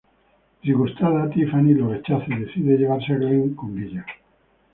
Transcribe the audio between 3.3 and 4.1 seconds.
con ella.